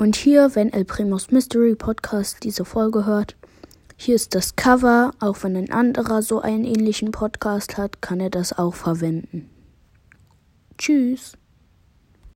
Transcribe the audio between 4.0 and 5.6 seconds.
ist das Cover. Auch wenn